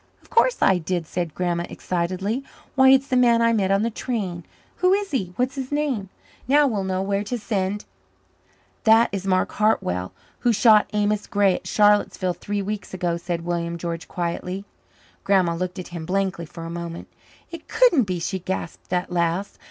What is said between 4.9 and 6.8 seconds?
is he? What is his name? Now,